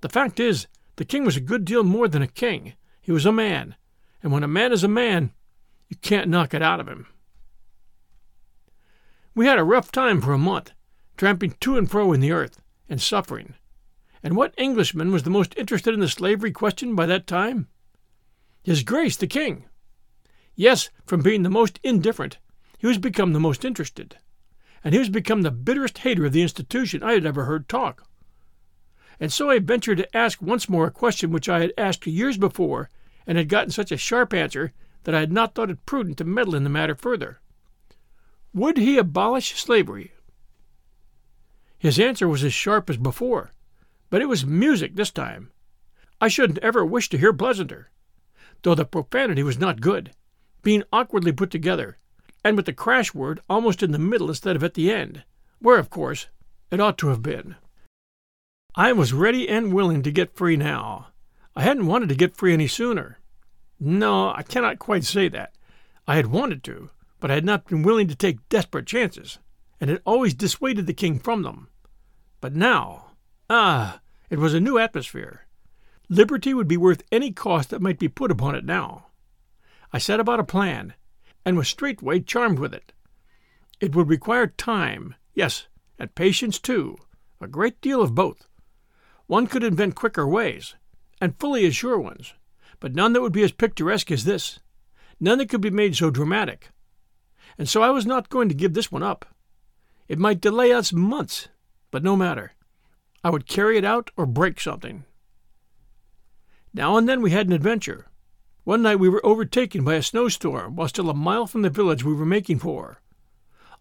[0.00, 0.66] The fact is,
[0.98, 2.74] the king was a good deal more than a king.
[3.00, 3.76] He was a man,
[4.20, 5.32] and when a man is a man,
[5.88, 7.06] you can't knock it out of him.
[9.32, 10.72] We had a rough time for a month,
[11.16, 13.54] tramping to and fro in the earth, and suffering.
[14.24, 17.68] And what Englishman was the most interested in the slavery question by that time?
[18.64, 19.66] His Grace the King.
[20.56, 22.38] Yes, from being the most indifferent,
[22.76, 24.16] he was become the most interested,
[24.82, 28.07] and he was become the bitterest hater of the institution I had ever heard talk.
[29.20, 32.38] And so I ventured to ask once more a question which I had asked years
[32.38, 32.90] before,
[33.26, 34.72] and had gotten such a sharp answer
[35.04, 37.40] that I had not thought it prudent to meddle in the matter further.
[38.54, 40.12] Would he abolish slavery?
[41.78, 43.52] His answer was as sharp as before,
[44.10, 45.50] but it was music this time.
[46.20, 47.90] I shouldn't ever wish to hear pleasanter,
[48.62, 50.12] though the profanity was not good
[50.62, 51.96] being awkwardly put together,
[52.44, 55.24] and with the crash word almost in the middle instead of at the end,
[55.60, 56.26] where, of course,
[56.70, 57.56] it ought to have been.
[58.78, 61.08] I was ready and willing to get free now.
[61.56, 63.18] I hadn't wanted to get free any sooner.
[63.80, 65.52] No, I cannot quite say that.
[66.06, 69.40] I had wanted to, but I had not been willing to take desperate chances,
[69.80, 71.66] and had always dissuaded the king from them.
[72.40, 73.14] But now,
[73.50, 73.98] ah,
[74.30, 75.48] it was a new atmosphere.
[76.08, 79.08] Liberty would be worth any cost that might be put upon it now.
[79.92, 80.94] I set about a plan,
[81.44, 82.92] and was straightway charmed with it.
[83.80, 85.66] It would require time, yes,
[85.98, 86.96] and patience too,
[87.40, 88.47] a great deal of both.
[89.28, 90.74] One could invent quicker ways,
[91.20, 92.34] and fully as sure ones,
[92.80, 94.58] but none that would be as picturesque as this,
[95.20, 96.70] none that could be made so dramatic.
[97.56, 99.26] And so I was not going to give this one up.
[100.08, 101.48] It might delay us months,
[101.92, 102.54] but no matter.
[103.22, 105.04] I would carry it out or break something.
[106.74, 108.08] Now and then we had an adventure,
[108.68, 112.04] one night we were overtaken by a snowstorm while still a mile from the village
[112.04, 113.00] we were making for.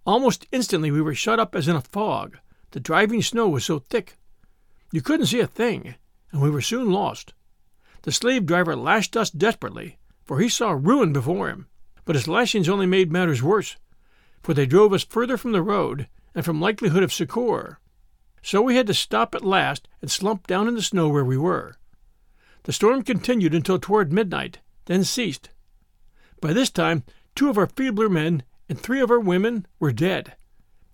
[0.06, 2.38] Almost instantly we were shut up as in a fog.
[2.72, 4.16] The driving snow was so thick.
[4.92, 5.96] You couldn't see a thing,
[6.32, 7.34] and we were soon lost.
[8.04, 11.68] The slave driver lashed us desperately, for he saw ruin before him,
[12.06, 13.76] but his lashings only made matters worse,
[14.42, 17.80] for they drove us further from the road and from likelihood of succor.
[18.42, 21.38] So we had to stop at last and slump down in the snow where we
[21.38, 21.76] were.
[22.64, 25.50] The storm continued until toward midnight, then ceased.
[26.40, 27.04] By this time,
[27.36, 30.36] two of our feebler men and three of our women were dead,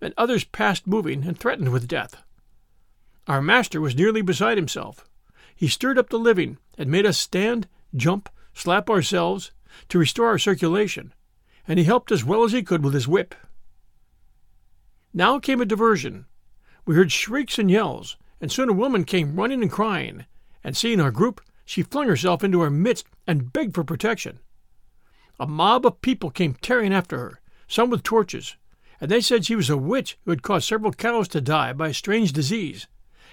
[0.02, 2.24] and others past moving and threatened with death.
[3.28, 5.08] Our master was nearly beside himself.
[5.56, 9.52] He stirred up the living and made us stand, jump, slap ourselves
[9.90, 11.14] to restore our circulation,
[11.68, 13.34] and he helped as well as he could with his whip.
[15.14, 16.26] Now came a diversion.
[16.86, 20.26] We heard shrieks and yells, and soon a woman came running and crying,
[20.64, 24.40] and seeing our group, she flung herself into our midst and begged for protection.
[25.40, 28.58] A mob of people came tearing after her, some with torches,
[29.00, 31.90] and they said she was a witch who had caused several cows to die by
[31.90, 32.88] a strange disease,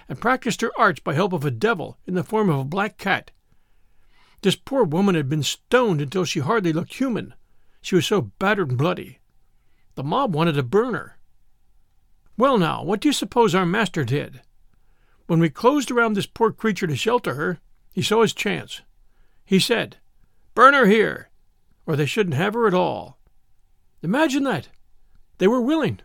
[0.09, 2.97] and practiced her arts by help of a devil in the form of a black
[2.97, 3.31] cat.
[4.41, 7.33] This poor woman had been stoned until she hardly looked human.
[7.81, 9.19] She was so battered and bloody.
[9.95, 11.17] The mob wanted to burn her.
[12.37, 14.41] Well, now, what do you suppose our master did?
[15.27, 17.59] When we closed around this poor creature to shelter her,
[17.91, 18.81] he saw his chance.
[19.45, 19.97] He said,
[20.55, 21.29] Burn her here,
[21.85, 23.19] or they shouldn't have her at all.
[24.01, 24.69] Imagine that!
[25.37, 25.99] They were willing.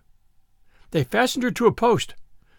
[0.91, 2.15] They fastened her to a post.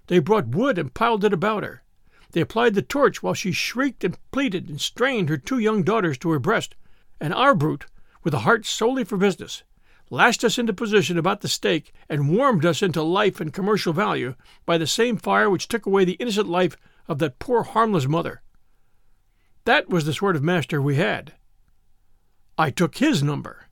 [0.07, 1.83] They brought wood and piled it about her.
[2.31, 6.17] They applied the torch while she shrieked and pleaded and strained her two young daughters
[6.19, 6.75] to her breast.
[7.19, 7.85] And our brute,
[8.23, 9.63] with a heart solely for business,
[10.09, 14.35] lashed us into position about the stake and warmed us into life and commercial value
[14.65, 18.41] by the same fire which took away the innocent life of that poor harmless mother.
[19.65, 21.33] That was the sort of master we had.
[22.57, 23.67] I took his number.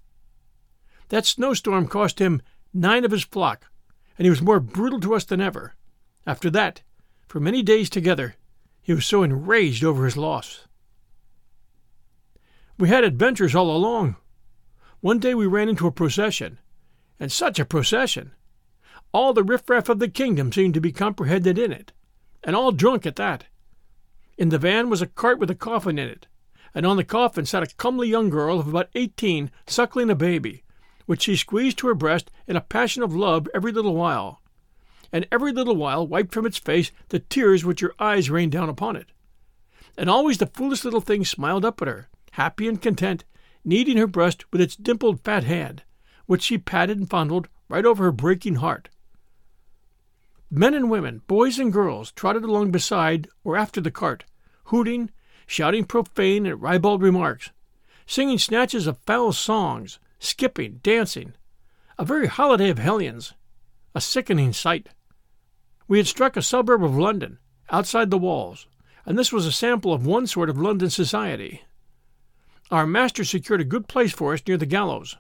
[1.09, 2.41] That snowstorm cost him
[2.73, 3.67] nine of his flock,
[4.17, 5.75] and he was more brutal to us than ever.
[6.25, 6.81] After that,
[7.27, 8.35] for many days together,
[8.81, 10.67] he was so enraged over his loss.
[12.77, 14.15] We had adventures all along.
[15.01, 16.59] One day we ran into a procession,
[17.19, 18.31] and such a procession!
[19.11, 21.93] All the riffraff of the kingdom seemed to be comprehended in it,
[22.43, 23.45] and all drunk at that.
[24.37, 26.27] In the van was a cart with a coffin in it,
[26.73, 30.63] and on the coffin sat a comely young girl of about eighteen suckling a baby,
[31.05, 34.41] which she squeezed to her breast in a passion of love every little while,
[35.11, 38.69] and every little while wiped from its face the tears which her eyes rained down
[38.69, 39.07] upon it.
[39.97, 43.23] And always the foolish little thing smiled up at her, happy and content,
[43.63, 45.83] kneading her breast with its dimpled fat hand,
[46.25, 48.89] which she patted and fondled right over her breaking heart.
[50.51, 54.25] Men and women, boys and girls, trotted along beside or after the cart,
[54.65, 55.09] hooting,
[55.47, 57.51] shouting profane and ribald remarks,
[58.05, 61.33] singing snatches of foul songs, skipping, dancing,
[61.97, 63.33] a very holiday of hellions,
[63.95, 64.89] a sickening sight.
[65.87, 68.67] We had struck a suburb of London, outside the walls,
[69.05, 71.63] and this was a sample of one sort of London society.
[72.69, 75.15] Our master secured a good place for us near the gallows.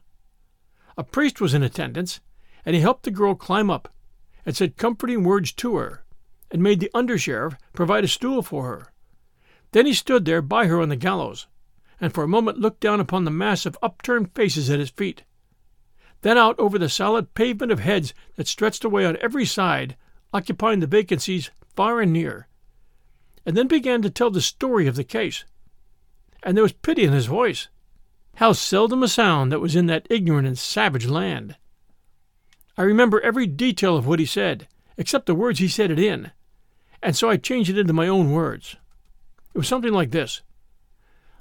[0.97, 2.19] A priest was in attendance,
[2.65, 3.93] and he helped the girl climb up,
[4.45, 6.03] and said comforting words to her,
[6.51, 8.91] and made the under sheriff provide a stool for her.
[9.71, 11.47] Then he stood there by her on the gallows,
[12.01, 15.23] and for a moment looked down upon the mass of upturned faces at his feet,
[16.25, 19.95] then out over the solid pavement of heads that stretched away on every side,
[20.33, 22.47] occupying the vacancies far and near,
[23.45, 25.45] and then began to tell the story of the case.
[26.41, 27.67] And there was pity in his voice.
[28.37, 31.57] How seldom a sound that was in that ignorant and savage land!
[32.75, 36.31] I remember every detail of what he said, except the words he said it in,
[37.03, 38.77] and so I changed it into my own words.
[39.53, 40.41] It was something like this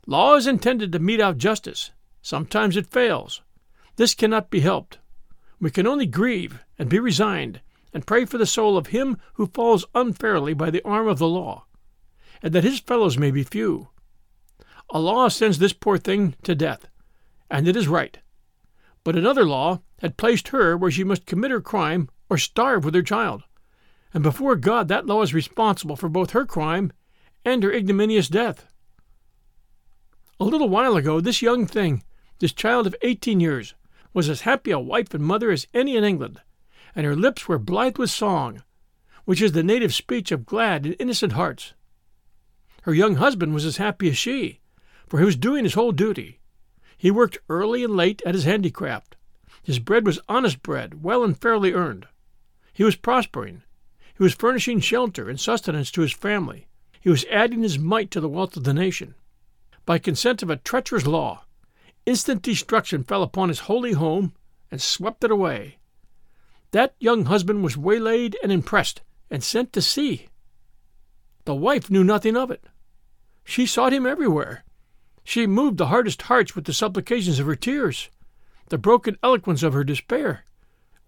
[0.06, 1.90] Law is intended to mete out justice.
[2.20, 3.40] Sometimes it fails.
[3.96, 4.98] This cannot be helped.
[5.60, 7.60] We can only grieve and be resigned
[7.92, 11.28] and pray for the soul of him who falls unfairly by the arm of the
[11.28, 11.66] law,
[12.42, 13.88] and that his fellows may be few.
[14.90, 16.88] A law sends this poor thing to death,
[17.48, 18.18] and it is right.
[19.04, 22.94] But another law had placed her where she must commit her crime or starve with
[22.94, 23.44] her child,
[24.12, 26.92] and before God that law is responsible for both her crime
[27.44, 28.66] and her ignominious death.
[30.40, 32.02] A little while ago, this young thing,
[32.40, 33.74] this child of eighteen years,
[34.14, 36.40] was as happy a wife and mother as any in England,
[36.94, 38.62] and her lips were blithe with song,
[39.24, 41.74] which is the native speech of glad and innocent hearts.
[42.82, 44.60] Her young husband was as happy as she,
[45.08, 46.40] for he was doing his whole duty.
[46.96, 49.16] He worked early and late at his handicraft.
[49.62, 52.06] His bread was honest bread, well and fairly earned.
[52.72, 53.62] He was prospering.
[54.16, 56.68] He was furnishing shelter and sustenance to his family.
[57.00, 59.14] He was adding his mite to the wealth of the nation
[59.86, 61.43] by consent of a treacherous law,
[62.06, 64.34] instant destruction fell upon his holy home
[64.70, 65.78] and swept it away.
[66.72, 70.28] That young husband was waylaid and impressed and sent to sea.
[71.44, 72.64] The wife knew nothing of it.
[73.44, 74.64] She sought him everywhere.
[75.22, 78.10] She moved the hardest hearts with the supplications of her tears,
[78.68, 80.44] the broken eloquence of her despair.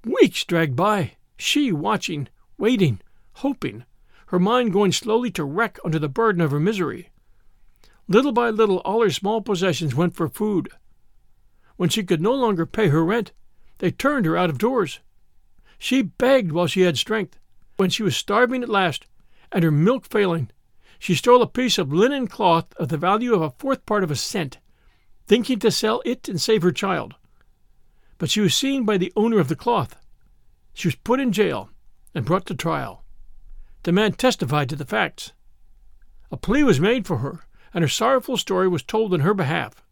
[0.04, 2.28] Weeks dragged by, she watching,
[2.58, 3.00] waiting,
[3.34, 3.84] hoping,
[4.26, 7.10] her mind going slowly to wreck under the burden of her misery.
[8.08, 10.68] Little by little, all her small possessions went for food.
[11.76, 13.32] When she could no longer pay her rent,
[13.78, 15.00] they turned her out of doors.
[15.78, 17.38] She begged while she had strength.
[17.76, 19.06] When she was starving at last,
[19.52, 20.50] and her milk failing,
[20.98, 24.10] she stole a piece of linen cloth of the value of a fourth part of
[24.10, 24.58] a cent,
[25.26, 27.14] thinking to sell it and save her child.
[28.16, 29.96] But she was seen by the owner of the cloth.
[30.72, 31.70] She was put in jail
[32.14, 33.04] and brought to trial.
[33.82, 35.32] The man testified to the facts.
[36.30, 39.82] A plea was made for her, and her sorrowful story was told in her behalf.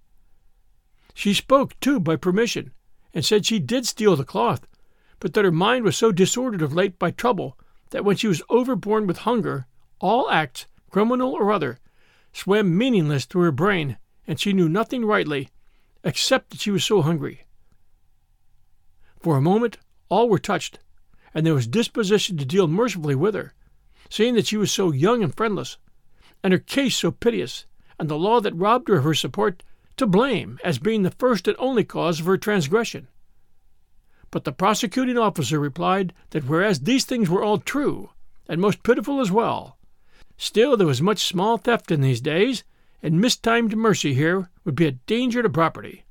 [1.14, 2.72] She spoke, too, by permission,
[3.14, 4.66] and said she did steal the cloth,
[5.20, 7.56] but that her mind was so disordered of late by trouble
[7.90, 9.66] that when she was overborne with hunger,
[10.00, 11.78] all acts, criminal or other,
[12.32, 13.96] swam meaningless through her brain,
[14.26, 15.50] and she knew nothing rightly,
[16.02, 17.46] except that she was so hungry.
[19.20, 20.80] For a moment all were touched,
[21.32, 23.54] and there was disposition to deal mercifully with her,
[24.10, 25.78] seeing that she was so young and friendless,
[26.42, 27.66] and her case so piteous,
[27.98, 29.62] and the law that robbed her of her support
[29.96, 33.08] to blame as being the first and only cause of her transgression.
[34.30, 38.10] But the prosecuting officer replied that whereas these things were all true,
[38.48, 39.78] and most pitiful as well,
[40.36, 42.64] still there was much small theft in these days,
[43.02, 46.04] and mistimed mercy here would be a danger to property.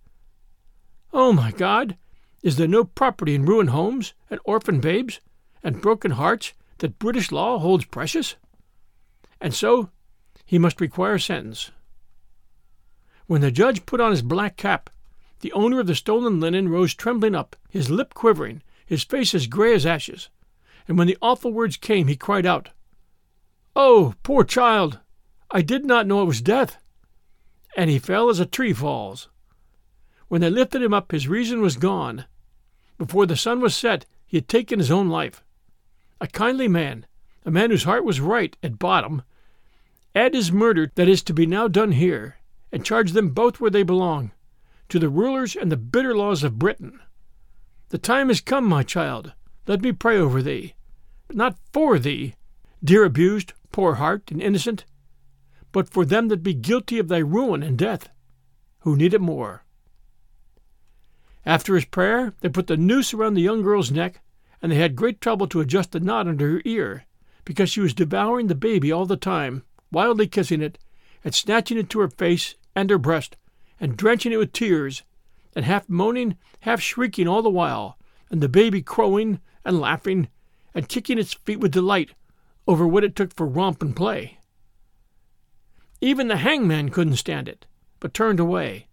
[1.11, 1.97] Oh, my God!
[2.41, 5.19] Is there no property in ruined homes, and orphan babes,
[5.63, 8.35] and broken hearts that British law holds precious?
[9.41, 9.89] And so
[10.45, 11.71] he must require sentence.
[13.33, 14.91] When the judge put on his black cap
[15.39, 19.47] the owner of the stolen linen rose trembling up, his lip quivering, his face as
[19.47, 20.29] gray as ashes,
[20.87, 22.69] and when the awful words came, he cried out,
[23.75, 24.99] Oh, poor child!
[25.49, 26.77] I did not know it was death!
[27.75, 29.29] And he fell as a tree falls.
[30.27, 32.25] When they lifted him up, his reason was gone.
[32.99, 35.43] Before the sun was set, he had taken his own life.
[36.21, 37.07] A kindly man,
[37.43, 39.23] a man whose heart was right at bottom,
[40.13, 42.37] add his murder that is to be now done here,
[42.73, 44.31] and charge them both where they belong
[44.89, 46.99] to the rulers and the bitter laws of Britain.
[47.89, 49.33] The time is come, my child.
[49.67, 50.73] Let me pray over thee.
[51.31, 52.33] Not for thee,
[52.83, 54.85] dear abused, poor heart, and innocent,
[55.71, 58.09] but for them that be guilty of thy ruin and death,
[58.79, 59.63] who need it more.
[61.45, 64.19] After his prayer, they put the noose around the young girl's neck,
[64.61, 67.05] and they had great trouble to adjust the knot under her ear,
[67.45, 70.79] because she was devouring the baby all the time, wildly kissing it,
[71.23, 73.35] and snatching it to her face and her breast,
[73.79, 75.03] and drenching it with tears,
[75.55, 77.97] and half moaning, half shrieking all the while,
[78.29, 80.27] and the baby crowing and laughing
[80.73, 82.11] and kicking its feet with delight
[82.67, 84.39] over what it took for romp and play.
[86.01, 87.65] Even the hangman couldn't stand it,
[87.99, 88.87] but turned away.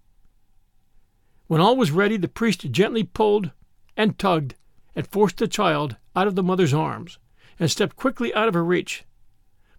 [1.47, 3.51] When all was ready, the priest gently pulled
[3.97, 4.55] and tugged
[4.95, 7.18] and forced the child out of the mother's arms
[7.59, 9.05] and stepped quickly out of her reach.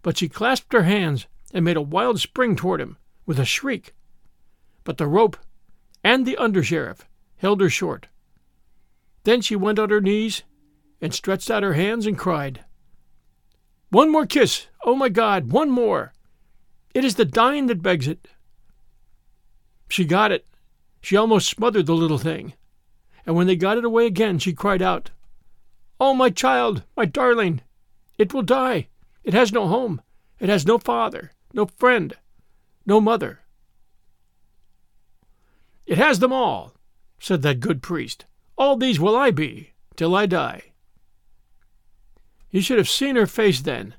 [0.01, 2.97] But she clasped her hands and made a wild spring toward him
[3.31, 3.93] with a shriek
[4.83, 5.37] but the rope
[6.03, 7.07] and the under sheriff
[7.37, 8.07] held her short.
[9.23, 10.43] Then she went on her knees
[10.99, 12.65] and stretched out her hands and cried,
[13.89, 14.67] One more kiss!
[14.83, 16.11] Oh, my God, one more!
[16.93, 18.27] It is the dying that begs it.
[19.87, 20.45] She got it.
[20.99, 22.51] She almost smothered the little thing.
[23.25, 25.11] And when they got it away again, she cried out,
[26.01, 27.61] Oh, my child, my darling!
[28.17, 28.89] It will die.
[29.23, 30.01] It has no home.
[30.37, 32.13] It has no father, no friend,
[32.85, 33.39] no mother.
[35.85, 36.73] It has them all,
[37.19, 38.25] said that good priest.
[38.57, 40.71] All these will I be, till I die.
[42.49, 43.95] You should have seen her face then.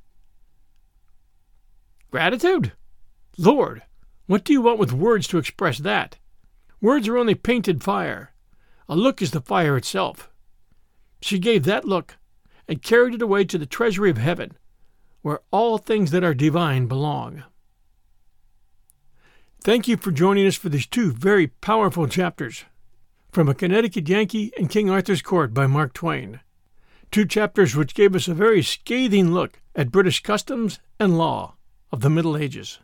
[2.10, 2.72] Gratitude?
[3.38, 3.82] Lord,
[4.26, 6.18] what do you want with words to express that?
[6.80, 8.32] Words are only painted fire.
[8.88, 10.30] A look is the fire itself.
[11.20, 12.18] She gave that look
[12.68, 14.56] and carried it away to the treasury of heaven,
[15.22, 17.44] where all things that are divine belong.
[19.64, 22.64] Thank you for joining us for these two very powerful chapters
[23.30, 26.40] from A Connecticut Yankee in King Arthur's Court by Mark Twain.
[27.12, 31.54] Two chapters which gave us a very scathing look at British customs and law
[31.92, 32.80] of the Middle Ages.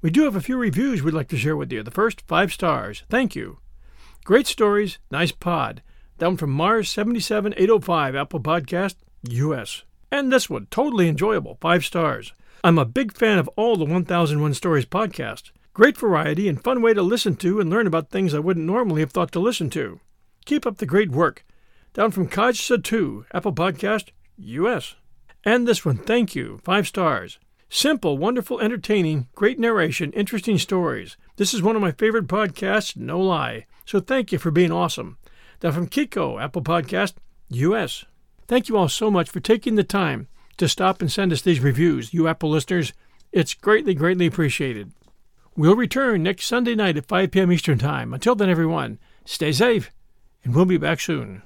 [0.00, 1.82] We do have a few reviews we'd like to share with you.
[1.82, 3.02] The first, five stars.
[3.10, 3.58] Thank you.
[4.24, 5.82] Great stories, nice pod.
[6.16, 8.94] That one from Mars 77805, Apple Podcast,
[9.28, 9.82] US.
[10.10, 12.32] And this one, totally enjoyable, five stars.
[12.64, 15.50] I'm a big fan of all the 1001 Stories podcasts.
[15.74, 19.00] Great variety and fun way to listen to and learn about things I wouldn't normally
[19.00, 20.00] have thought to listen to.
[20.44, 21.46] Keep up the great work.
[21.94, 24.96] Down from Kajsa 2, Apple Podcast, US.
[25.44, 27.38] And this one, thank you, five stars.
[27.70, 31.16] Simple, wonderful, entertaining, great narration, interesting stories.
[31.36, 33.64] This is one of my favorite podcasts, no lie.
[33.86, 35.16] So thank you for being awesome.
[35.60, 37.14] Down from Kiko, Apple Podcast,
[37.48, 38.04] US.
[38.46, 41.60] Thank you all so much for taking the time to stop and send us these
[41.60, 42.92] reviews, you Apple listeners.
[43.32, 44.92] It's greatly, greatly appreciated.
[45.54, 47.52] We'll return next Sunday night at 5 p.m.
[47.52, 48.14] Eastern Time.
[48.14, 49.90] Until then, everyone, stay safe,
[50.44, 51.42] and we'll be back soon.